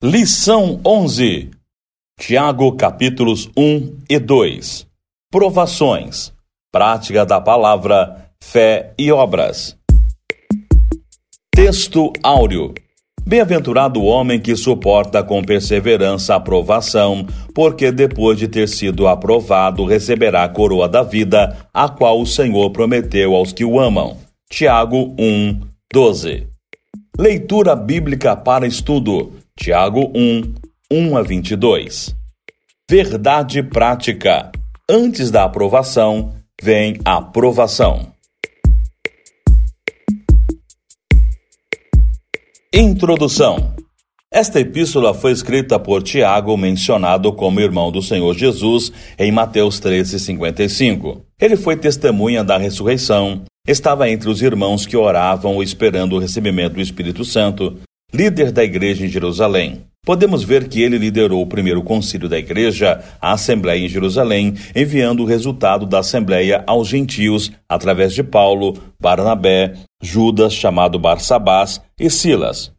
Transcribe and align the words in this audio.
Lição 0.00 0.80
11. 0.86 1.50
Tiago 2.20 2.70
capítulos 2.76 3.50
1 3.56 3.96
e 4.08 4.20
2. 4.20 4.86
Provações. 5.28 6.32
Prática 6.70 7.26
da 7.26 7.40
palavra, 7.40 8.30
fé 8.40 8.92
e 8.96 9.10
obras. 9.10 9.76
Texto 11.52 12.12
áureo. 12.22 12.74
Bem-aventurado 13.26 13.98
o 13.98 14.04
homem 14.04 14.38
que 14.38 14.54
suporta 14.54 15.20
com 15.24 15.42
perseverança 15.42 16.36
a 16.36 16.40
provação, 16.40 17.26
porque 17.52 17.90
depois 17.90 18.38
de 18.38 18.46
ter 18.46 18.68
sido 18.68 19.08
aprovado 19.08 19.84
receberá 19.84 20.44
a 20.44 20.48
coroa 20.48 20.88
da 20.88 21.02
vida, 21.02 21.66
a 21.74 21.88
qual 21.88 22.20
o 22.20 22.26
Senhor 22.26 22.70
prometeu 22.70 23.34
aos 23.34 23.52
que 23.52 23.64
o 23.64 23.80
amam. 23.80 24.16
Tiago 24.48 25.12
1, 25.18 25.60
12. 25.92 26.46
Leitura 27.18 27.74
bíblica 27.74 28.36
para 28.36 28.64
estudo. 28.64 29.32
Tiago 29.58 30.12
1, 30.14 30.54
1 30.90 31.16
a 31.16 31.22
22. 31.22 32.14
Verdade 32.88 33.60
prática. 33.60 34.52
Antes 34.88 35.32
da 35.32 35.44
aprovação, 35.44 36.32
vem 36.62 36.96
a 37.04 37.20
provação. 37.20 38.12
Introdução. 42.72 43.74
Esta 44.32 44.60
epístola 44.60 45.12
foi 45.12 45.32
escrita 45.32 45.78
por 45.78 46.04
Tiago, 46.04 46.56
mencionado 46.56 47.32
como 47.32 47.60
irmão 47.60 47.90
do 47.90 48.00
Senhor 48.00 48.34
Jesus 48.36 48.92
em 49.18 49.32
Mateus 49.32 49.80
13:55. 49.80 51.22
Ele 51.40 51.56
foi 51.56 51.76
testemunha 51.76 52.44
da 52.44 52.56
ressurreição, 52.56 53.42
estava 53.66 54.08
entre 54.08 54.30
os 54.30 54.40
irmãos 54.40 54.86
que 54.86 54.96
oravam 54.96 55.60
esperando 55.60 56.14
o 56.14 56.18
recebimento 56.20 56.76
do 56.76 56.80
Espírito 56.80 57.24
Santo, 57.24 57.76
líder 58.12 58.50
da 58.50 58.64
igreja 58.64 59.04
em 59.04 59.08
Jerusalém. 59.08 59.84
Podemos 60.04 60.42
ver 60.42 60.68
que 60.68 60.80
ele 60.80 60.96
liderou 60.96 61.42
o 61.42 61.46
primeiro 61.46 61.82
concílio 61.82 62.28
da 62.28 62.38
igreja, 62.38 63.04
a 63.20 63.32
Assembleia 63.32 63.84
em 63.84 63.88
Jerusalém, 63.88 64.54
enviando 64.74 65.22
o 65.22 65.26
resultado 65.26 65.84
da 65.84 65.98
Assembleia 65.98 66.64
aos 66.66 66.88
gentios 66.88 67.52
através 67.68 68.14
de 68.14 68.22
Paulo, 68.22 68.78
Barnabé, 68.98 69.74
Judas, 70.02 70.54
chamado 70.54 70.98
Barsabás, 70.98 71.82
e 72.00 72.08
Silas. 72.08 72.72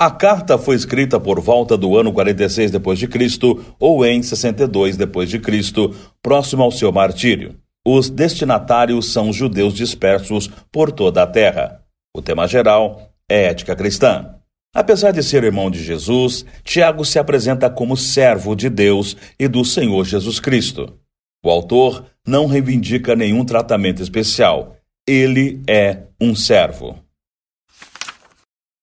A 0.00 0.10
carta 0.10 0.58
foi 0.58 0.74
escrita 0.74 1.20
por 1.20 1.38
volta 1.40 1.76
do 1.76 1.96
ano 1.96 2.12
46 2.12 2.72
depois 2.72 2.98
de 2.98 3.06
Cristo 3.06 3.64
ou 3.78 4.04
em 4.04 4.20
62 4.20 4.96
depois 4.96 5.30
de 5.30 5.38
Cristo, 5.38 5.94
próximo 6.20 6.64
ao 6.64 6.72
seu 6.72 6.90
martírio. 6.90 7.54
Os 7.86 8.10
destinatários 8.10 9.12
são 9.12 9.32
judeus 9.32 9.74
dispersos 9.74 10.50
por 10.72 10.90
toda 10.90 11.22
a 11.22 11.26
terra. 11.26 11.82
O 12.16 12.20
tema 12.20 12.48
geral 12.48 13.12
é 13.30 13.44
ética 13.44 13.76
cristã. 13.76 14.41
Apesar 14.74 15.10
de 15.12 15.22
ser 15.22 15.44
irmão 15.44 15.70
de 15.70 15.82
Jesus, 15.82 16.46
Tiago 16.64 17.04
se 17.04 17.18
apresenta 17.18 17.68
como 17.68 17.94
servo 17.94 18.56
de 18.56 18.70
Deus 18.70 19.16
e 19.38 19.46
do 19.46 19.64
Senhor 19.64 20.04
Jesus 20.06 20.40
Cristo. 20.40 20.98
O 21.44 21.50
autor 21.50 22.06
não 22.26 22.46
reivindica 22.46 23.14
nenhum 23.14 23.44
tratamento 23.44 24.02
especial. 24.02 24.76
Ele 25.06 25.60
é 25.68 26.04
um 26.18 26.34
servo. 26.34 26.98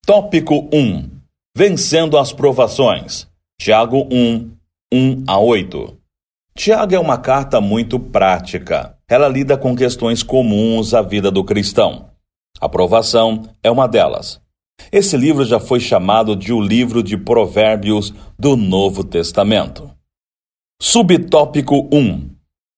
Tópico 0.06 0.70
1. 0.72 1.10
Vencendo 1.58 2.18
as 2.18 2.32
provações. 2.32 3.28
Tiago 3.60 4.08
1, 4.12 4.52
1 4.94 5.24
a 5.26 5.40
8. 5.40 5.98
Tiago 6.56 6.94
é 6.94 7.00
uma 7.00 7.18
carta 7.18 7.60
muito 7.60 8.00
prática. 8.00 8.96
Ela 9.08 9.28
lida 9.28 9.58
com 9.58 9.76
questões 9.76 10.22
comuns 10.22 10.94
à 10.94 11.02
vida 11.02 11.32
do 11.32 11.44
cristão. 11.44 12.12
A 12.62 12.70
provação 12.70 13.50
é 13.64 13.72
uma 13.72 13.88
delas. 13.88 14.40
Esse 14.92 15.16
livro 15.16 15.46
já 15.46 15.60
foi 15.60 15.80
chamado 15.80 16.36
de 16.36 16.52
o 16.52 16.60
livro 16.60 17.04
de 17.04 17.18
Provérbios 17.18 18.14
do 18.38 18.56
Novo 18.56 19.04
Testamento. 19.04 19.90
Subtópico 20.82 21.88
1. 21.92 22.30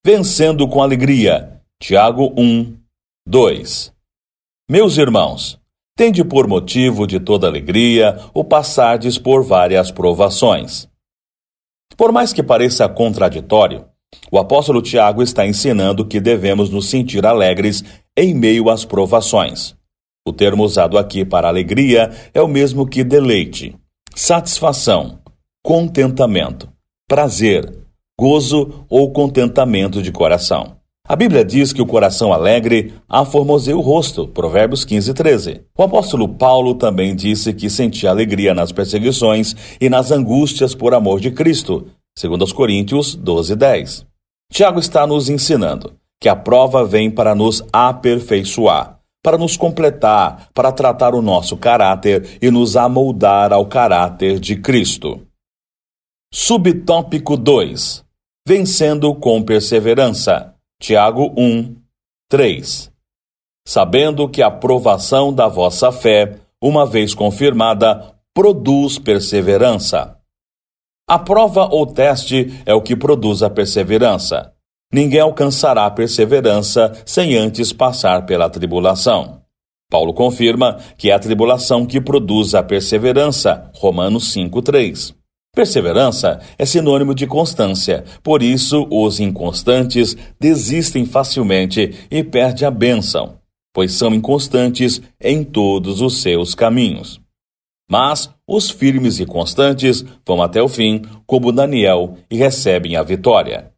Vencendo 0.05 0.67
com 0.67 0.81
alegria. 0.81 1.61
Tiago 1.81 2.33
1, 2.37 2.75
2. 3.27 3.93
Meus 4.69 4.97
irmãos, 4.97 5.59
tende 5.95 6.23
por 6.23 6.47
motivo 6.47 7.05
de 7.05 7.19
toda 7.19 7.47
alegria 7.47 8.19
o 8.33 8.43
passardes 8.43 9.17
por 9.17 9.43
várias 9.43 9.91
provações. 9.91 10.87
Por 11.95 12.11
mais 12.11 12.33
que 12.33 12.41
pareça 12.41 12.87
contraditório, 12.89 13.85
o 14.31 14.37
apóstolo 14.37 14.81
Tiago 14.81 15.21
está 15.21 15.45
ensinando 15.45 16.05
que 16.05 16.19
devemos 16.19 16.69
nos 16.69 16.89
sentir 16.89 17.25
alegres 17.25 17.83
em 18.17 18.33
meio 18.33 18.69
às 18.69 18.83
provações. 18.83 19.75
O 20.23 20.31
termo 20.31 20.63
usado 20.63 20.99
aqui 20.99 21.25
para 21.25 21.47
alegria 21.47 22.11
é 22.31 22.39
o 22.39 22.47
mesmo 22.47 22.85
que 22.85 23.03
deleite, 23.03 23.75
satisfação, 24.13 25.17
contentamento, 25.63 26.69
prazer, 27.09 27.79
gozo 28.19 28.85
ou 28.87 29.11
contentamento 29.11 29.99
de 29.99 30.11
coração. 30.11 30.77
A 31.07 31.15
Bíblia 31.15 31.43
diz 31.43 31.73
que 31.73 31.81
o 31.81 31.87
coração 31.87 32.31
alegre 32.31 32.93
aformoseia 33.09 33.75
o 33.75 33.81
rosto, 33.81 34.27
Provérbios 34.27 34.85
15, 34.85 35.11
13. 35.11 35.61
O 35.75 35.81
apóstolo 35.81 36.29
Paulo 36.29 36.75
também 36.75 37.15
disse 37.15 37.51
que 37.51 37.67
sentia 37.67 38.11
alegria 38.11 38.53
nas 38.53 38.71
perseguições 38.71 39.55
e 39.81 39.89
nas 39.89 40.11
angústias 40.11 40.75
por 40.75 40.93
amor 40.93 41.19
de 41.19 41.31
Cristo, 41.31 41.87
segundo 42.15 42.43
os 42.43 42.53
Coríntios 42.53 43.15
12, 43.15 43.55
10. 43.55 44.05
Tiago 44.53 44.79
está 44.79 45.07
nos 45.07 45.29
ensinando 45.29 45.93
que 46.19 46.29
a 46.29 46.35
prova 46.35 46.85
vem 46.85 47.09
para 47.09 47.33
nos 47.33 47.63
aperfeiçoar 47.73 49.00
para 49.23 49.37
nos 49.37 49.55
completar, 49.55 50.49
para 50.53 50.71
tratar 50.71 51.13
o 51.13 51.21
nosso 51.21 51.55
caráter 51.55 52.37
e 52.41 52.49
nos 52.49 52.75
amoldar 52.75 53.53
ao 53.53 53.65
caráter 53.65 54.39
de 54.39 54.55
Cristo. 54.55 55.25
Subtópico 56.33 57.37
2 57.37 58.03
Vencendo 58.47 59.13
com 59.13 59.43
perseverança. 59.43 60.55
Tiago 60.81 61.31
1, 61.37 61.75
3 62.29 62.91
Sabendo 63.67 64.27
que 64.27 64.41
a 64.41 64.49
provação 64.49 65.31
da 65.31 65.47
vossa 65.47 65.91
fé, 65.91 66.39
uma 66.59 66.85
vez 66.85 67.13
confirmada, 67.13 68.15
produz 68.33 68.97
perseverança. 68.97 70.17
A 71.07 71.19
prova 71.19 71.67
ou 71.71 71.85
teste 71.85 72.61
é 72.65 72.73
o 72.73 72.81
que 72.81 72.95
produz 72.95 73.43
a 73.43 73.49
perseverança. 73.49 74.53
Ninguém 74.91 75.21
alcançará 75.21 75.85
a 75.85 75.91
perseverança 75.91 76.91
sem 77.05 77.37
antes 77.37 77.71
passar 77.71 78.25
pela 78.25 78.49
tribulação. 78.49 79.41
Paulo 79.89 80.13
confirma 80.13 80.77
que 80.97 81.09
é 81.09 81.13
a 81.13 81.19
tribulação 81.19 81.85
que 81.85 81.99
produz 81.99 82.55
a 82.55 82.63
perseverança, 82.63 83.69
Romanos 83.75 84.33
5:3. 84.33 85.13
Perseverança 85.53 86.39
é 86.57 86.65
sinônimo 86.65 87.13
de 87.13 87.27
constância, 87.27 88.05
por 88.23 88.41
isso 88.41 88.87
os 88.89 89.19
inconstantes 89.19 90.15
desistem 90.39 91.05
facilmente 91.05 91.93
e 92.09 92.23
perdem 92.23 92.65
a 92.65 92.71
bênção, 92.71 93.37
pois 93.73 93.91
são 93.91 94.13
inconstantes 94.13 95.01
em 95.19 95.43
todos 95.43 95.99
os 95.99 96.21
seus 96.21 96.55
caminhos. 96.55 97.19
Mas 97.89 98.29
os 98.47 98.69
firmes 98.69 99.19
e 99.19 99.25
constantes 99.25 100.05
vão 100.25 100.41
até 100.41 100.61
o 100.61 100.69
fim, 100.69 101.01
como 101.25 101.51
Daniel, 101.51 102.17
e 102.29 102.37
recebem 102.37 102.95
a 102.95 103.03
vitória. 103.03 103.71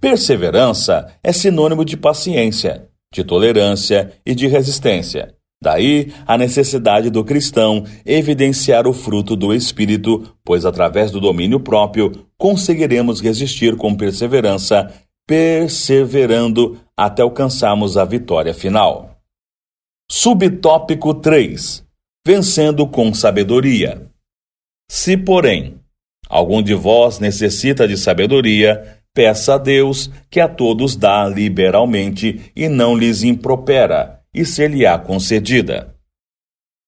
Perseverança 0.00 1.12
é 1.22 1.32
sinônimo 1.32 1.84
de 1.84 1.96
paciência, 1.96 2.88
de 3.12 3.22
tolerância 3.22 4.12
e 4.24 4.34
de 4.34 4.46
resistência. 4.46 5.34
Daí 5.62 6.12
a 6.26 6.36
necessidade 6.36 7.08
do 7.08 7.22
cristão 7.22 7.84
evidenciar 8.04 8.88
o 8.88 8.92
fruto 8.92 9.36
do 9.36 9.54
Espírito, 9.54 10.36
pois 10.44 10.64
através 10.64 11.12
do 11.12 11.20
domínio 11.20 11.60
próprio 11.60 12.26
conseguiremos 12.36 13.20
resistir 13.20 13.76
com 13.76 13.94
perseverança, 13.94 14.92
perseverando 15.24 16.80
até 16.96 17.22
alcançarmos 17.22 17.96
a 17.96 18.04
vitória 18.04 18.52
final. 18.52 19.18
Subtópico 20.10 21.14
3 21.14 21.84
Vencendo 22.26 22.86
com 22.86 23.12
sabedoria. 23.12 24.08
Se, 24.88 25.16
porém, 25.16 25.80
algum 26.28 26.62
de 26.62 26.74
vós 26.74 27.18
necessita 27.18 27.86
de 27.88 27.96
sabedoria, 27.96 29.01
Peça 29.14 29.54
a 29.54 29.58
Deus 29.58 30.10
que 30.30 30.40
a 30.40 30.48
todos 30.48 30.96
dá 30.96 31.28
liberalmente 31.28 32.50
e 32.56 32.66
não 32.66 32.96
lhes 32.96 33.22
impropera, 33.22 34.20
e 34.32 34.42
ser-lhe-á 34.44 34.98
concedida. 34.98 35.94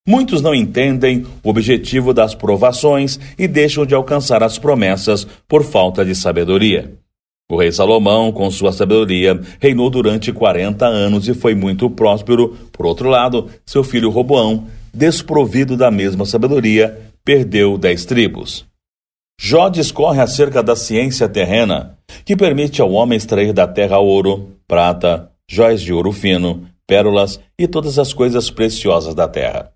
Muitos 0.09 0.41
não 0.41 0.55
entendem 0.55 1.27
o 1.43 1.51
objetivo 1.51 2.15
das 2.15 2.35
provações 2.35 3.21
e 3.39 3.47
deixam 3.47 3.85
de 3.85 3.95
alcançar 3.95 4.43
as 4.43 4.59
promessas 4.59 5.27
por 5.47 5.63
falta 5.63 6.05
de 6.05 6.15
sabedoria. 6.15 6.95
O 7.51 7.59
rei 7.59 7.71
Salomão, 7.71 8.33
com 8.33 8.51
sua 8.51 8.73
sabedoria, 8.73 9.39
reinou 9.61 9.91
durante 9.91 10.33
40 10.33 10.87
anos 10.87 11.29
e 11.29 11.35
foi 11.35 11.55
muito 11.55 11.91
próspero. 11.91 12.57
Por 12.73 12.87
outro 12.87 13.11
lado, 13.11 13.51
seu 13.67 13.85
filho 13.85 14.09
Roboão, 14.09 14.67
desprovido 14.95 15.77
da 15.77 15.91
mesma 15.91 16.25
sabedoria, 16.25 16.99
perdeu 17.23 17.77
dez 17.77 18.07
tribos. 18.07 18.67
Jó 19.39 19.69
discorre 19.69 20.21
acerca 20.21 20.63
da 20.63 20.77
ciência 20.77 21.29
terrena, 21.29 21.99
que 22.25 22.37
permite 22.37 22.81
ao 22.81 22.93
homem 22.93 23.17
extrair 23.17 23.53
da 23.53 23.67
terra 23.67 23.99
ouro, 23.99 24.57
prata, 24.67 25.31
jóias 25.49 25.83
de 25.83 25.93
ouro 25.93 26.13
fino, 26.13 26.67
pérolas 26.87 27.41
e 27.59 27.67
todas 27.67 27.99
as 27.99 28.13
coisas 28.13 28.51
preciosas 28.51 29.15
da 29.15 29.29
terra. 29.29 29.73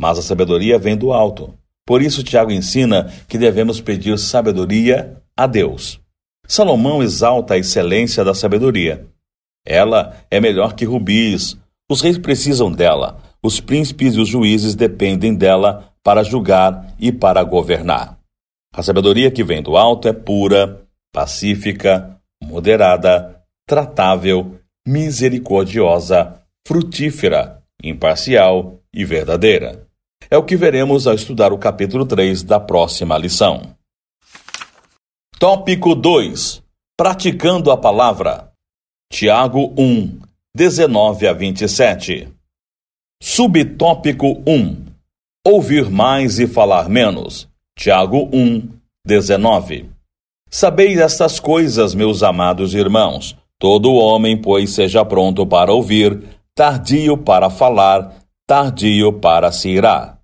Mas 0.00 0.18
a 0.18 0.22
sabedoria 0.22 0.78
vem 0.78 0.96
do 0.96 1.12
alto, 1.12 1.54
Por 1.84 2.00
isso, 2.00 2.22
Tiago 2.22 2.52
ensina 2.52 3.12
que 3.26 3.36
devemos 3.36 3.80
pedir 3.80 4.16
sabedoria 4.16 5.20
a 5.36 5.46
Deus. 5.48 6.00
Salomão 6.46 7.02
exalta 7.02 7.54
a 7.54 7.58
excelência 7.58 8.24
da 8.24 8.34
sabedoria. 8.34 9.06
Ela 9.66 10.16
é 10.30 10.40
melhor 10.40 10.74
que 10.74 10.84
rubis. 10.84 11.56
Os 11.90 12.00
reis 12.00 12.18
precisam 12.18 12.70
dela. 12.70 13.18
Os 13.42 13.60
príncipes 13.60 14.14
e 14.14 14.20
os 14.20 14.28
juízes 14.28 14.76
dependem 14.76 15.34
dela 15.34 15.92
para 16.04 16.22
julgar 16.22 16.94
e 16.98 17.10
para 17.10 17.42
governar. 17.42 18.21
A 18.74 18.82
sabedoria 18.82 19.30
que 19.30 19.44
vem 19.44 19.62
do 19.62 19.76
alto 19.76 20.08
é 20.08 20.14
pura, 20.14 20.82
pacífica, 21.12 22.18
moderada, 22.42 23.44
tratável, 23.66 24.58
misericordiosa, 24.86 26.42
frutífera, 26.66 27.62
imparcial 27.82 28.80
e 28.94 29.04
verdadeira. 29.04 29.86
É 30.30 30.38
o 30.38 30.44
que 30.44 30.56
veremos 30.56 31.06
ao 31.06 31.14
estudar 31.14 31.52
o 31.52 31.58
capítulo 31.58 32.06
3 32.06 32.42
da 32.42 32.58
próxima 32.58 33.18
lição. 33.18 33.76
Tópico 35.38 35.94
2: 35.94 36.62
Praticando 36.96 37.70
a 37.70 37.76
palavra. 37.76 38.50
Tiago 39.12 39.74
1, 39.76 40.18
19 40.56 41.28
a 41.28 41.34
27. 41.34 42.28
Subtópico 43.22 44.42
1: 44.46 44.86
Ouvir 45.46 45.90
mais 45.90 46.38
e 46.38 46.46
falar 46.46 46.88
menos. 46.88 47.51
Tiago 47.76 48.28
1, 48.32 48.68
19. 49.04 49.90
Sabeis 50.48 50.98
estas 50.98 51.40
coisas, 51.40 51.94
meus 51.94 52.22
amados 52.22 52.74
irmãos. 52.74 53.36
Todo 53.58 53.94
homem, 53.94 54.40
pois, 54.40 54.70
seja 54.70 55.04
pronto 55.04 55.46
para 55.46 55.72
ouvir, 55.72 56.22
tardio 56.54 57.16
para 57.16 57.48
falar, 57.48 58.14
tardio 58.46 59.14
para 59.14 59.50
se 59.50 59.70
irar. 59.70 60.18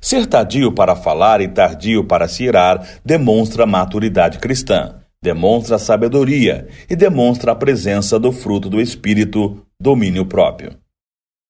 Ser 0.00 0.26
tardio 0.26 0.72
para 0.72 0.94
falar 0.94 1.40
e 1.40 1.48
tardio 1.48 2.04
para 2.04 2.28
se 2.28 2.44
irar 2.44 3.00
demonstra 3.04 3.66
maturidade 3.66 4.38
cristã, 4.38 5.00
demonstra 5.22 5.78
sabedoria 5.78 6.68
e 6.88 6.94
demonstra 6.94 7.52
a 7.52 7.56
presença 7.56 8.18
do 8.18 8.30
fruto 8.30 8.70
do 8.70 8.80
Espírito, 8.80 9.66
domínio 9.80 10.24
próprio. 10.24 10.76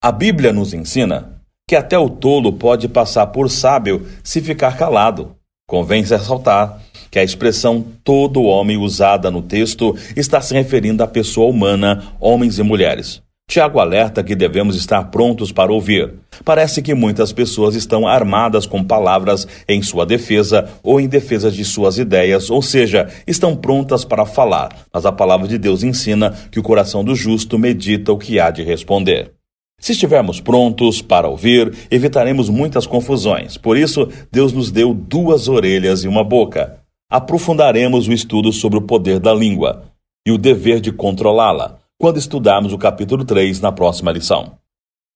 A 0.03 0.11
Bíblia 0.11 0.53
nos 0.53 0.73
ensina 0.73 1.40
que 1.71 1.77
até 1.77 1.97
o 1.97 2.11
tolo 2.11 2.53
pode 2.53 2.89
passar 2.89 3.29
por 3.29 3.49
sábio 3.49 4.05
se 4.25 4.41
ficar 4.41 4.77
calado. 4.77 5.37
Convém 5.69 6.03
ressaltar 6.03 6.81
que 7.09 7.17
a 7.17 7.23
expressão 7.23 7.87
todo 8.03 8.43
homem 8.43 8.77
usada 8.77 9.31
no 9.31 9.41
texto 9.41 9.97
está 10.17 10.41
se 10.41 10.53
referindo 10.53 11.05
à 11.05 11.07
pessoa 11.07 11.49
humana, 11.49 12.13
homens 12.19 12.59
e 12.59 12.65
mulheres. 12.65 13.23
Tiago 13.49 13.79
alerta 13.79 14.25
que 14.25 14.35
devemos 14.35 14.75
estar 14.75 15.13
prontos 15.13 15.53
para 15.53 15.73
ouvir. 15.73 16.15
Parece 16.45 16.83
que 16.83 16.93
muitas 16.93 17.33
pessoas 17.33 17.77
estão 17.77 18.05
armadas 18.05 18.67
com 18.67 18.83
palavras 18.83 19.47
em 19.69 19.81
sua 19.81 20.05
defesa 20.05 20.69
ou 20.83 21.01
em 21.01 21.07
defesa 21.07 21.53
de 21.53 21.65
suas 21.65 21.99
ideias, 21.99 22.51
ou 22.51 22.63
seja, 22.63 23.09
estão 23.29 23.55
prontas 23.55 24.05
para 24.05 24.27
falar, 24.27 24.75
mas 24.93 25.07
a 25.07 25.13
palavra 25.13 25.47
de 25.47 25.57
Deus 25.57 25.85
ensina 25.85 26.35
que 26.51 26.59
o 26.59 26.65
coração 26.65 27.05
do 27.05 27.15
justo 27.15 27.57
medita 27.57 28.13
o 28.13 28.19
que 28.19 28.41
há 28.41 28.51
de 28.51 28.65
responder. 28.65 29.40
Se 29.81 29.93
estivermos 29.93 30.41
prontos 30.41 31.01
para 31.01 31.27
ouvir, 31.27 31.75
evitaremos 31.91 32.51
muitas 32.51 32.87
confusões. 32.87 33.57
Por 33.57 33.79
isso, 33.79 34.07
Deus 34.31 34.53
nos 34.53 34.71
deu 34.71 34.93
duas 34.93 35.49
orelhas 35.49 36.05
e 36.05 36.09
uma 36.09 36.23
boca. 36.23 36.79
Aprofundaremos 37.11 38.07
o 38.07 38.13
estudo 38.13 38.53
sobre 38.53 38.79
o 38.79 38.83
poder 38.83 39.19
da 39.19 39.33
língua 39.33 39.85
e 40.27 40.31
o 40.31 40.39
dever 40.39 40.81
de 40.81 40.93
controlá-la 40.93 41.79
quando 41.99 42.19
estudarmos 42.19 42.73
o 42.75 42.79
capítulo 42.79 43.25
3 43.25 43.61
na 43.61 43.73
próxima 43.73 44.13
lição. 44.13 44.59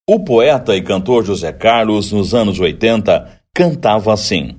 O 0.08 0.24
poeta 0.24 0.74
e 0.74 0.82
cantor 0.82 1.24
José 1.24 1.52
Carlos, 1.52 2.10
nos 2.10 2.34
anos 2.34 2.58
80, 2.58 3.40
cantava 3.54 4.12
assim: 4.12 4.56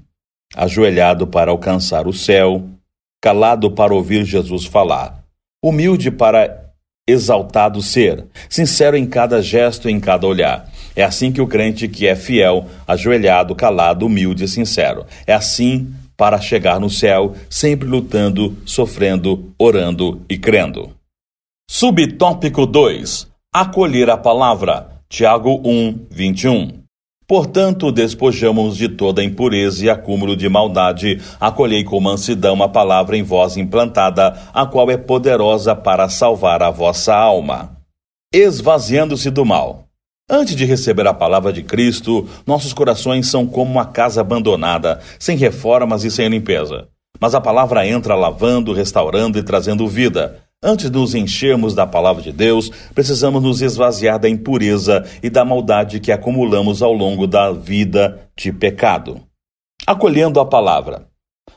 ajoelhado 0.55 1.27
para 1.27 1.51
alcançar 1.51 2.07
o 2.07 2.13
céu, 2.13 2.63
calado 3.21 3.71
para 3.71 3.93
ouvir 3.93 4.23
Jesus 4.23 4.65
falar, 4.65 5.23
humilde 5.63 6.09
para 6.09 6.64
exaltado 7.07 7.81
ser, 7.81 8.25
sincero 8.49 8.97
em 8.97 9.05
cada 9.05 9.41
gesto 9.41 9.87
e 9.87 9.91
em 9.91 9.99
cada 9.99 10.25
olhar. 10.25 10.69
É 10.95 11.03
assim 11.03 11.31
que 11.31 11.41
o 11.41 11.47
crente 11.47 11.87
que 11.87 12.07
é 12.07 12.15
fiel, 12.15 12.65
ajoelhado, 12.87 13.53
calado, 13.55 14.05
humilde 14.05 14.45
e 14.45 14.47
sincero. 14.47 15.05
É 15.27 15.33
assim 15.33 15.93
para 16.17 16.39
chegar 16.39 16.79
no 16.79 16.89
céu, 16.89 17.35
sempre 17.49 17.87
lutando, 17.87 18.57
sofrendo, 18.65 19.53
orando 19.59 20.21
e 20.29 20.37
crendo. 20.37 20.91
Subtópico 21.69 22.65
2: 22.65 23.27
Acolher 23.53 24.09
a 24.09 24.17
palavra. 24.17 24.95
Tiago 25.07 25.61
1, 25.63 26.07
21. 26.09 26.84
Portanto, 27.27 27.91
despojamos 27.91 28.77
de 28.77 28.87
toda 28.87 29.23
impureza 29.23 29.83
e 29.83 29.89
acúmulo 29.89 30.35
de 30.35 30.47
maldade, 30.47 31.19
acolhei 31.39 31.83
com 31.83 31.99
mansidão 31.99 32.61
a 32.61 32.69
palavra 32.69 33.17
em 33.17 33.23
vós 33.23 33.57
implantada, 33.57 34.39
a 34.53 34.65
qual 34.65 34.91
é 34.91 34.97
poderosa 34.97 35.75
para 35.75 36.07
salvar 36.07 36.61
a 36.61 36.69
vossa 36.69 37.15
alma. 37.15 37.77
Esvaziando-se 38.31 39.31
do 39.31 39.43
mal. 39.43 39.85
Antes 40.29 40.55
de 40.55 40.65
receber 40.65 41.07
a 41.07 41.13
palavra 41.13 41.51
de 41.51 41.63
Cristo, 41.63 42.27
nossos 42.45 42.73
corações 42.73 43.27
são 43.27 43.47
como 43.47 43.71
uma 43.71 43.85
casa 43.85 44.21
abandonada, 44.21 44.99
sem 45.17 45.37
reformas 45.37 46.03
e 46.03 46.11
sem 46.11 46.29
limpeza. 46.29 46.87
Mas 47.19 47.33
a 47.33 47.41
palavra 47.41 47.87
entra 47.87 48.15
lavando, 48.15 48.73
restaurando 48.73 49.39
e 49.39 49.43
trazendo 49.43 49.87
vida. 49.87 50.44
Antes 50.67 50.89
de 50.89 50.97
nos 50.97 51.13
enchermos 51.13 51.75
da 51.75 51.85
palavra 51.85 52.23
de 52.23 52.31
Deus, 52.31 52.71
precisamos 52.95 53.39
nos 53.39 53.61
esvaziar 53.61 54.17
da 54.17 54.27
impureza 54.27 55.05
e 55.21 55.29
da 55.29 55.45
maldade 55.45 55.99
que 55.99 56.11
acumulamos 56.11 56.81
ao 56.81 56.91
longo 56.91 57.27
da 57.27 57.51
vida 57.51 58.27
de 58.35 58.51
pecado. 58.51 59.21
Acolhendo 59.85 60.39
a 60.39 60.45
palavra. 60.45 61.07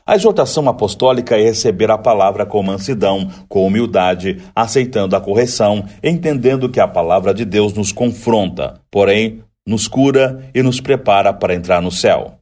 A 0.04 0.14
exortação 0.14 0.68
apostólica 0.68 1.38
é 1.38 1.42
receber 1.42 1.90
a 1.90 1.96
palavra 1.96 2.44
com 2.44 2.62
mansidão, 2.62 3.30
com 3.48 3.66
humildade, 3.66 4.42
aceitando 4.54 5.16
a 5.16 5.20
correção, 5.22 5.86
entendendo 6.04 6.68
que 6.68 6.78
a 6.78 6.86
palavra 6.86 7.32
de 7.32 7.46
Deus 7.46 7.72
nos 7.72 7.90
confronta, 7.90 8.78
porém, 8.90 9.42
nos 9.66 9.88
cura 9.88 10.50
e 10.54 10.62
nos 10.62 10.82
prepara 10.82 11.32
para 11.32 11.54
entrar 11.54 11.80
no 11.80 11.90
céu. 11.90 12.34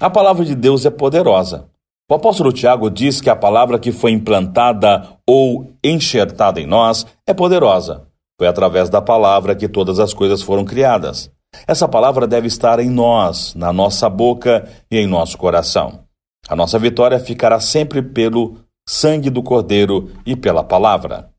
A 0.00 0.10
palavra 0.10 0.44
de 0.44 0.56
Deus 0.56 0.84
é 0.84 0.90
poderosa. 0.90 1.72
O 2.10 2.14
apóstolo 2.14 2.52
Tiago 2.52 2.90
diz 2.90 3.22
que 3.22 3.30
a 3.30 3.36
palavra 3.36 3.78
que 3.78 3.90
foi 3.90 4.10
implantada 4.10 5.08
ou 5.26 5.72
enxertada 5.82 6.60
em 6.60 6.66
nós 6.66 7.06
é 7.26 7.32
poderosa. 7.32 8.06
Foi 8.38 8.46
através 8.46 8.90
da 8.90 9.00
palavra 9.00 9.54
que 9.54 9.68
todas 9.68 9.98
as 9.98 10.12
coisas 10.12 10.42
foram 10.42 10.66
criadas. 10.66 11.30
Essa 11.66 11.88
palavra 11.88 12.26
deve 12.26 12.46
estar 12.46 12.78
em 12.78 12.90
nós, 12.90 13.54
na 13.54 13.72
nossa 13.72 14.10
boca 14.10 14.68
e 14.90 14.98
em 14.98 15.06
nosso 15.06 15.38
coração. 15.38 16.00
A 16.46 16.54
nossa 16.54 16.78
vitória 16.78 17.18
ficará 17.18 17.58
sempre 17.58 18.02
pelo 18.02 18.58
sangue 18.86 19.30
do 19.30 19.42
Cordeiro 19.42 20.12
e 20.26 20.36
pela 20.36 20.62
palavra. 20.62 21.30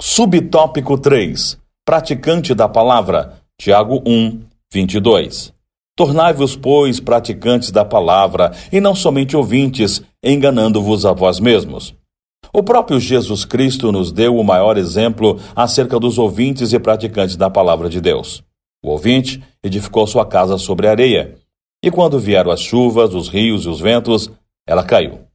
Subtópico 0.00 0.96
3. 0.96 1.58
Praticante 1.84 2.54
da 2.54 2.68
palavra. 2.68 3.40
Tiago 3.60 4.00
1, 4.06 4.42
22. 4.72 5.57
Tornai-vos, 5.98 6.54
pois, 6.54 7.00
praticantes 7.00 7.72
da 7.72 7.84
palavra, 7.84 8.52
e 8.70 8.80
não 8.80 8.94
somente 8.94 9.36
ouvintes, 9.36 10.00
enganando-vos 10.22 11.04
a 11.04 11.12
vós 11.12 11.40
mesmos. 11.40 11.92
O 12.52 12.62
próprio 12.62 13.00
Jesus 13.00 13.44
Cristo 13.44 13.90
nos 13.90 14.12
deu 14.12 14.36
o 14.36 14.44
maior 14.44 14.78
exemplo 14.78 15.40
acerca 15.56 15.98
dos 15.98 16.16
ouvintes 16.16 16.72
e 16.72 16.78
praticantes 16.78 17.34
da 17.34 17.50
palavra 17.50 17.90
de 17.90 18.00
Deus. 18.00 18.44
O 18.80 18.90
ouvinte 18.90 19.42
edificou 19.60 20.06
sua 20.06 20.24
casa 20.24 20.56
sobre 20.56 20.86
areia, 20.86 21.34
e 21.82 21.90
quando 21.90 22.16
vieram 22.16 22.52
as 22.52 22.60
chuvas, 22.60 23.12
os 23.12 23.28
rios 23.28 23.64
e 23.64 23.68
os 23.68 23.80
ventos, 23.80 24.30
ela 24.68 24.84
caiu. 24.84 25.27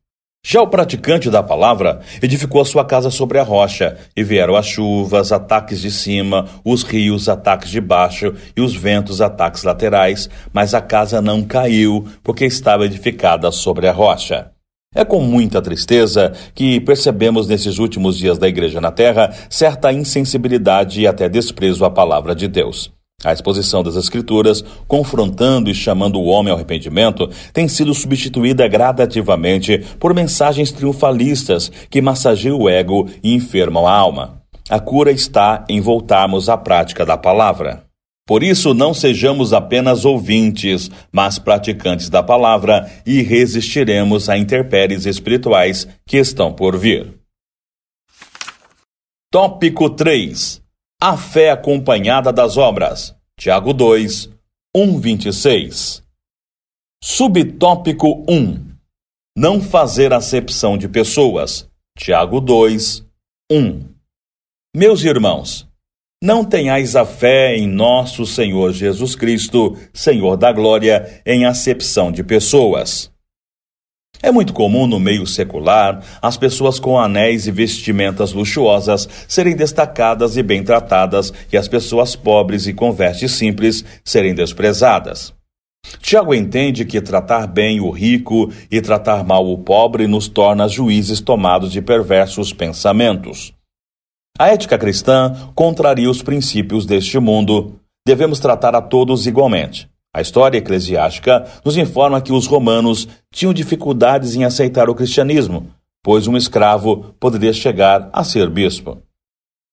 Já 0.46 0.62
o 0.62 0.68
praticante 0.68 1.30
da 1.30 1.42
palavra 1.42 2.02
edificou 2.22 2.62
a 2.62 2.66
sua 2.66 2.84
casa 2.84 3.10
sobre 3.10 3.40
a 3.40 3.44
rocha, 3.44 3.98
e 4.16 4.22
vieram 4.22 4.58
as 4.58 4.66
chuvas, 4.66 5.32
ataques 5.32 5.80
de 5.80 5.90
cima, 5.90 6.46
os 6.66 6.84
rios, 6.84 7.30
ataques 7.30 7.72
de 7.72 7.80
baixo, 7.80 8.34
e 8.56 8.60
os 8.60 8.76
ventos, 8.76 9.22
ataques 9.22 9.64
laterais, 9.64 10.30
mas 10.52 10.74
a 10.74 10.82
casa 10.82 11.22
não 11.22 11.44
caiu, 11.44 12.06
porque 12.22 12.46
estava 12.46 12.86
edificada 12.86 13.50
sobre 13.52 13.88
a 13.88 13.94
rocha. 13.94 14.52
É 14.94 15.04
com 15.04 15.22
muita 15.22 15.62
tristeza 15.62 16.34
que 16.54 16.80
percebemos 16.82 17.48
nesses 17.48 17.80
últimos 17.80 18.18
dias 18.18 18.38
da 18.38 18.48
Igreja 18.48 18.80
na 18.80 18.92
Terra 18.92 19.34
certa 19.50 19.92
insensibilidade 19.92 21.02
e 21.02 21.08
até 21.08 21.28
desprezo 21.28 21.84
à 21.84 21.90
palavra 21.90 22.36
de 22.36 22.48
Deus. 22.48 22.93
A 23.24 23.32
exposição 23.32 23.82
das 23.82 23.96
Escrituras, 23.96 24.64
confrontando 24.86 25.70
e 25.70 25.74
chamando 25.74 26.20
o 26.20 26.26
homem 26.26 26.52
ao 26.52 26.58
arrependimento, 26.58 27.30
tem 27.54 27.68
sido 27.70 27.94
substituída 27.94 28.68
gradativamente 28.68 29.80
por 29.98 30.14
mensagens 30.14 30.72
triunfalistas 30.72 31.72
que 31.90 32.02
massageiam 32.02 32.60
o 32.60 32.70
ego 32.70 33.10
e 33.24 33.34
enfermam 33.34 33.88
a 33.88 33.94
alma. 33.94 34.42
A 34.70 34.80
cura 34.80 35.12
está 35.12 35.64
em 35.70 35.80
voltarmos 35.80 36.50
à 36.50 36.58
prática 36.58 37.06
da 37.06 37.18
palavra. 37.18 37.86
Por 38.26 38.42
isso, 38.42 38.74
não 38.74 38.94
sejamos 38.94 39.52
apenas 39.52 40.06
ouvintes, 40.06 40.90
mas 41.12 41.38
praticantes 41.38 42.10
da 42.10 42.24
palavra 42.24 42.90
e 43.06 43.22
resistiremos 43.22 44.30
a 44.30 44.38
intempéries 44.38 45.06
espirituais 45.06 45.88
que 46.06 46.18
estão 46.18 46.54
por 46.54 46.78
vir. 46.78 47.14
Tópico 49.30 49.90
3 49.90 50.63
a 51.06 51.18
fé 51.18 51.52
acompanhada 51.52 52.32
das 52.32 52.56
obras. 52.56 53.14
Tiago 53.38 53.74
2, 53.74 54.30
1, 54.74 55.00
26. 55.02 56.02
Subtópico 57.04 58.24
1. 58.26 58.74
Não 59.38 59.60
fazer 59.60 60.14
acepção 60.14 60.78
de 60.78 60.88
pessoas. 60.88 61.70
Tiago 62.00 62.40
2, 62.40 63.06
1. 63.52 63.84
Meus 64.74 65.04
irmãos, 65.04 65.68
não 66.24 66.46
tenhais 66.46 66.96
a 66.96 67.06
fé 67.06 67.58
em 67.58 67.68
nosso 67.68 68.26
Senhor 68.26 68.72
Jesus 68.72 69.14
Cristo, 69.14 69.78
Senhor 69.94 70.38
da 70.38 70.54
glória, 70.54 71.22
em 71.26 71.44
acepção 71.44 72.14
de 72.14 72.24
pessoas. 72.24 73.12
É 74.24 74.32
muito 74.32 74.54
comum 74.54 74.88
no 74.88 75.02
meio 75.02 75.28
secular 75.28 76.02
as 76.22 76.38
pessoas 76.38 76.80
com 76.80 76.98
anéis 76.98 77.46
e 77.46 77.52
vestimentas 77.52 78.32
luxuosas 78.32 79.10
serem 79.28 79.54
destacadas 79.54 80.38
e 80.38 80.42
bem 80.42 80.64
tratadas 80.64 81.34
e 81.52 81.58
as 81.58 81.68
pessoas 81.68 82.16
pobres 82.16 82.66
e 82.66 82.74
com 82.74 82.94
vestes 82.94 83.34
simples 83.34 83.84
serem 84.02 84.34
desprezadas. 84.34 85.34
Tiago 86.00 86.34
entende 86.34 86.86
que 86.86 87.02
tratar 87.02 87.46
bem 87.48 87.82
o 87.82 87.90
rico 87.92 88.50
e 88.72 88.80
tratar 88.80 89.26
mal 89.26 89.46
o 89.46 89.58
pobre 89.58 90.08
nos 90.08 90.30
torna 90.30 90.70
juízes 90.70 91.20
tomados 91.20 91.70
de 91.70 91.82
perversos 91.82 92.54
pensamentos. 92.54 93.54
A 94.40 94.48
ética 94.48 94.78
cristã 94.78 95.36
contraria 95.54 96.10
os 96.10 96.24
princípios 96.24 96.86
deste 96.86 97.20
mundo. 97.20 97.78
Devemos 98.08 98.40
tratar 98.40 98.74
a 98.74 98.82
todos 98.82 99.28
igualmente. 99.28 99.93
A 100.14 100.22
história 100.22 100.60
eclesiástica 100.60 101.46
nos 101.66 101.76
informa 101.76 102.22
que 102.22 102.32
os 102.32 102.46
romanos 102.46 103.08
tinham 103.32 103.54
dificuldades 103.54 104.36
em 104.36 104.44
aceitar 104.44 104.88
o 104.90 104.94
cristianismo, 104.94 105.72
pois 106.04 106.28
um 106.28 106.38
escravo 106.38 107.16
poderia 107.20 107.52
chegar 107.52 108.10
a 108.14 108.24
ser 108.24 108.48
bispo. 108.50 109.02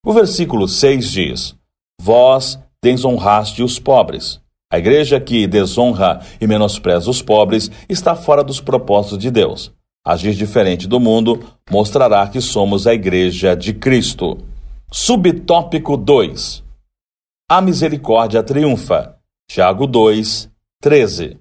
O 0.05 0.15
versículo 0.15 0.67
6 0.67 1.11
diz: 1.11 1.55
Vós 2.01 2.59
desonraste 2.83 3.63
os 3.63 3.79
pobres. 3.79 4.41
A 4.73 4.79
igreja 4.79 5.21
que 5.21 5.47
desonra 5.47 6.21
e 6.41 6.47
menospreza 6.47 7.11
os 7.11 7.21
pobres 7.21 7.71
está 7.89 8.15
fora 8.15 8.43
dos 8.43 8.61
propósitos 8.61 9.19
de 9.19 9.31
Deus. 9.31 9.73
Agir 10.07 10.33
diferente 10.33 10.89
do 10.89 10.99
mundo 10.99 11.45
mostrará 11.71 12.27
que 12.29 12.41
somos 12.41 12.87
a 12.87 12.95
igreja 12.95 13.55
de 13.55 13.75
Cristo. 13.75 14.39
Subtópico 14.91 15.97
2. 15.97 16.65
A 17.51 17.61
misericórdia 17.61 18.43
triunfa. 18.43 19.20
Tiago 19.53 19.85
2, 19.85 20.49
13. 20.81 21.37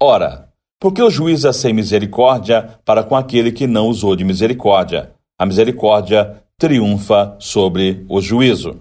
Ora, 0.00 0.48
porque 0.80 1.02
o 1.02 1.10
juiz 1.10 1.44
é 1.44 1.52
sem 1.52 1.74
misericórdia 1.74 2.80
para 2.82 3.04
com 3.04 3.14
aquele 3.14 3.52
que 3.52 3.66
não 3.66 3.88
usou 3.88 4.16
de 4.16 4.24
misericórdia? 4.24 5.12
A 5.38 5.44
misericórdia 5.44 6.42
triunfa 6.58 7.36
sobre 7.38 8.06
o 8.08 8.22
juízo. 8.22 8.80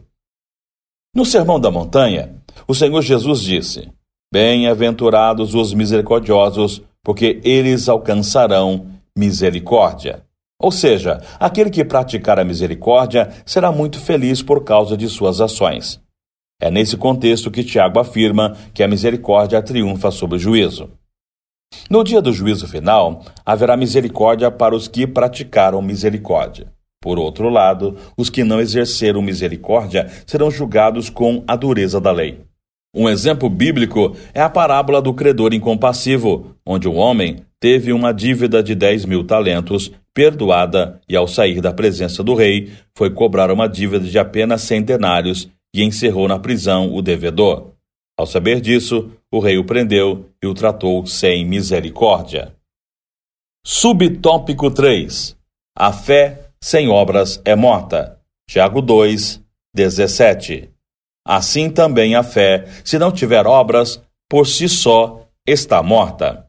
No 1.14 1.26
Sermão 1.26 1.60
da 1.60 1.70
Montanha, 1.70 2.42
o 2.66 2.74
Senhor 2.74 3.02
Jesus 3.02 3.42
disse: 3.42 3.92
Bem-aventurados 4.32 5.54
os 5.54 5.74
misericordiosos, 5.74 6.82
porque 7.04 7.42
eles 7.44 7.90
alcançarão 7.90 8.90
misericórdia. 9.18 10.24
Ou 10.58 10.72
seja, 10.72 11.22
aquele 11.38 11.70
que 11.70 11.84
praticar 11.84 12.40
a 12.40 12.46
misericórdia 12.46 13.34
será 13.46 13.70
muito 13.70 14.00
feliz 14.00 14.42
por 14.42 14.64
causa 14.64 14.96
de 14.96 15.10
suas 15.10 15.42
ações. 15.42 16.01
É 16.62 16.70
nesse 16.70 16.96
contexto 16.96 17.50
que 17.50 17.64
Tiago 17.64 18.00
afirma 18.00 18.56
que 18.72 18.84
a 18.84 18.88
misericórdia 18.88 19.64
triunfa 19.64 20.12
sobre 20.12 20.36
o 20.38 20.40
juízo. 20.40 20.92
No 21.90 22.04
dia 22.04 22.22
do 22.22 22.32
juízo 22.32 22.68
final, 22.68 23.26
haverá 23.44 23.76
misericórdia 23.76 24.52
para 24.52 24.76
os 24.76 24.88
que 24.88 25.08
praticaram 25.08 25.82
misericórdia. 25.82 26.68
Por 27.02 27.18
outro 27.18 27.50
lado, 27.50 27.98
os 28.16 28.30
que 28.30 28.44
não 28.44 28.62
exerceram 28.62 29.24
misericórdia 29.24 30.08
serão 30.28 30.52
julgados 30.52 31.10
com 31.10 31.44
a 31.48 31.56
dureza 31.56 32.00
da 32.00 32.12
lei. 32.12 32.42
Um 32.96 33.10
exemplo 33.10 33.50
bíblico 33.50 34.16
é 34.32 34.42
a 34.42 34.50
parábola 34.50 35.02
do 35.02 35.16
credor 35.16 35.56
incompassivo, 35.56 36.56
onde 36.64 36.88
um 36.88 36.98
homem 36.98 37.38
teve 37.60 37.92
uma 37.92 38.14
dívida 38.14 38.62
de 38.62 38.76
10 38.76 39.06
mil 39.06 39.24
talentos 39.24 39.92
perdoada 40.14 41.00
e, 41.10 41.16
ao 41.16 41.28
sair 41.28 41.60
da 41.60 41.74
presença 41.74 42.22
do 42.22 42.36
rei, 42.36 42.70
foi 42.96 43.10
cobrar 43.10 43.50
uma 43.50 43.68
dívida 43.68 44.06
de 44.06 44.20
apenas 44.20 44.62
cem 44.62 44.84
denários 44.84 45.50
e 45.74 45.84
encerrou 45.84 46.28
na 46.28 46.40
prisão 46.40 46.94
o 46.94 47.02
devedor. 47.02 47.74
Ao 48.18 48.26
saber 48.26 48.62
disso, 48.62 49.12
o 49.32 49.40
rei 49.40 49.58
o 49.58 49.66
prendeu 49.66 50.30
e 50.44 50.48
o 50.48 50.54
tratou 50.54 51.06
sem 51.06 51.46
misericórdia. 51.46 52.56
Subtópico 53.66 54.70
3. 54.70 55.38
A 55.78 55.94
fé 55.94 56.50
sem 56.62 56.90
obras 56.90 57.42
é 57.46 57.56
morta. 57.56 58.20
Tiago 58.50 58.82
2, 58.82 59.42
17. 59.74 60.70
Assim 61.26 61.70
também 61.70 62.16
a 62.16 62.24
fé, 62.24 62.66
se 62.84 63.00
não 63.00 63.12
tiver 63.12 63.48
obras, 63.48 64.02
por 64.30 64.48
si 64.48 64.68
só 64.68 65.28
está 65.48 65.82
morta. 65.82 66.48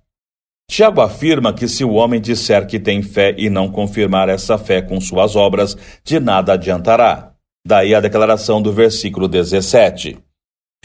Tiago 0.70 1.00
afirma 1.00 1.52
que 1.52 1.68
se 1.68 1.84
o 1.84 1.92
homem 1.92 2.20
disser 2.20 2.66
que 2.66 2.80
tem 2.80 3.02
fé 3.02 3.34
e 3.36 3.50
não 3.50 3.70
confirmar 3.70 4.28
essa 4.28 4.56
fé 4.56 4.80
com 4.80 5.00
suas 5.00 5.36
obras, 5.36 5.76
de 6.02 6.18
nada 6.18 6.54
adiantará. 6.54 7.31
Daí 7.66 7.94
a 7.94 8.00
declaração 8.00 8.60
do 8.60 8.72
versículo 8.72 9.28
17. 9.28 10.18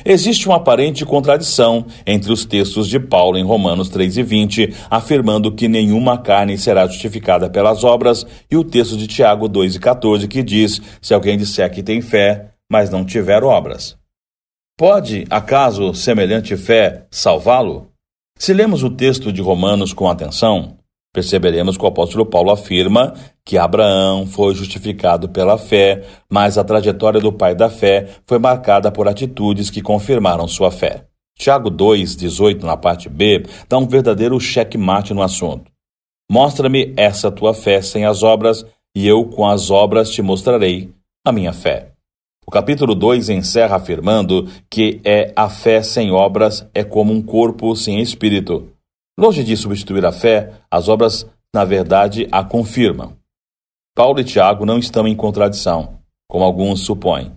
Existe 0.05 0.47
uma 0.47 0.57
aparente 0.57 1.03
contradição 1.03 1.85
entre 2.05 2.31
os 2.31 2.45
textos 2.45 2.87
de 2.87 2.99
Paulo 2.99 3.37
em 3.37 3.43
Romanos 3.43 3.89
3 3.89 4.17
e 4.17 4.23
20, 4.23 4.75
afirmando 4.89 5.51
que 5.51 5.67
nenhuma 5.67 6.19
carne 6.19 6.57
será 6.57 6.85
justificada 6.85 7.49
pelas 7.49 7.83
obras, 7.83 8.25
e 8.49 8.55
o 8.55 8.63
texto 8.63 8.95
de 8.95 9.07
Tiago 9.07 9.47
2 9.47 9.75
e 9.75 9.79
14, 9.79 10.27
que 10.27 10.43
diz: 10.43 10.79
se 11.01 11.13
alguém 11.13 11.35
disser 11.37 11.71
que 11.71 11.81
tem 11.81 11.99
fé, 11.99 12.51
mas 12.71 12.91
não 12.91 13.03
tiver 13.03 13.43
obras. 13.43 13.97
Pode, 14.77 15.25
acaso, 15.31 15.95
semelhante 15.95 16.55
fé 16.55 17.07
salvá-lo? 17.09 17.87
Se 18.37 18.53
lemos 18.53 18.83
o 18.83 18.91
texto 18.91 19.33
de 19.33 19.41
Romanos 19.41 19.93
com 19.93 20.07
atenção, 20.07 20.77
perceberemos 21.11 21.75
que 21.75 21.83
o 21.83 21.87
apóstolo 21.87 22.23
Paulo 22.23 22.51
afirma 22.51 23.15
que 23.47 23.57
Abraão 23.57 24.27
foi 24.27 24.53
justificado 24.53 25.29
pela 25.29 25.57
fé, 25.57 26.03
mas 26.29 26.57
a 26.57 26.65
trajetória 26.65 27.21
do 27.21 27.31
pai 27.31 27.55
da 27.55 27.69
fé 27.69 28.09
foi 28.25 28.37
marcada 28.37 28.91
por 28.91 29.07
atitudes 29.07 29.69
que 29.69 29.81
confirmaram 29.81 30.45
sua 30.49 30.69
fé. 30.69 31.05
Tiago 31.39 31.71
2,18, 31.71 32.63
na 32.63 32.75
parte 32.75 33.07
B, 33.07 33.45
dá 33.69 33.77
um 33.77 33.87
verdadeiro 33.87 34.37
checkmate 34.37 35.13
no 35.13 35.21
assunto. 35.21 35.71
Mostra-me 36.29 36.93
essa 36.97 37.31
tua 37.31 37.53
fé 37.53 37.81
sem 37.81 38.03
as 38.03 38.21
obras, 38.21 38.65
e 38.93 39.07
eu 39.07 39.23
com 39.23 39.47
as 39.47 39.71
obras 39.71 40.09
te 40.09 40.21
mostrarei 40.21 40.91
a 41.25 41.31
minha 41.31 41.53
fé. 41.53 41.93
O 42.45 42.51
capítulo 42.51 42.93
2 42.93 43.29
encerra 43.29 43.77
afirmando 43.77 44.49
que 44.69 44.99
é 45.05 45.31
a 45.37 45.49
fé 45.49 45.81
sem 45.81 46.11
obras 46.11 46.67
é 46.75 46.83
como 46.83 47.13
um 47.13 47.21
corpo 47.21 47.73
sem 47.77 48.01
espírito. 48.01 48.67
Longe 49.17 49.41
de 49.41 49.55
substituir 49.55 50.05
a 50.05 50.11
fé, 50.11 50.51
as 50.69 50.89
obras, 50.89 51.25
na 51.55 51.63
verdade, 51.63 52.27
a 52.29 52.43
confirmam. 52.43 53.16
Paulo 53.97 54.19
e 54.19 54.23
Tiago 54.23 54.63
não 54.63 54.77
estão 54.77 55.07
em 55.07 55.15
contradição, 55.15 55.97
como 56.29 56.43
alguns 56.43 56.81
supõem. 56.81 57.31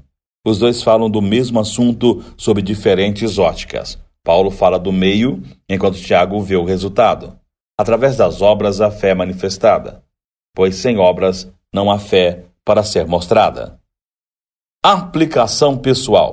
Os 0.46 0.58
dois 0.58 0.82
falam 0.82 1.08
do 1.08 1.22
mesmo 1.22 1.58
assunto 1.58 2.22
sob 2.36 2.60
diferentes 2.60 3.38
óticas. 3.38 3.98
Paulo 4.22 4.50
fala 4.50 4.78
do 4.78 4.92
meio, 4.92 5.42
enquanto 5.66 5.98
Tiago 5.98 6.38
vê 6.42 6.56
o 6.56 6.64
resultado. 6.66 7.34
Através 7.78 8.14
das 8.14 8.42
obras, 8.42 8.82
a 8.82 8.90
fé 8.90 9.12
é 9.12 9.14
manifestada, 9.14 10.04
pois 10.54 10.74
sem 10.74 10.98
obras 10.98 11.50
não 11.72 11.90
há 11.90 11.98
fé 11.98 12.44
para 12.62 12.82
ser 12.82 13.06
mostrada. 13.06 13.80
Aplicação 14.84 15.78
pessoal. 15.78 16.30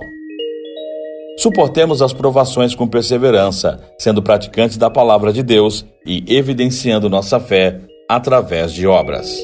Suportemos 1.37 2.01
as 2.01 2.11
provações 2.11 2.75
com 2.75 2.85
perseverança, 2.85 3.81
sendo 3.97 4.21
praticantes 4.21 4.75
da 4.75 4.89
palavra 4.89 5.31
de 5.31 5.41
Deus 5.41 5.85
e 6.05 6.21
evidenciando 6.35 7.09
nossa 7.09 7.39
fé 7.39 7.79
através 8.09 8.73
de 8.73 8.85
obras. 8.85 9.41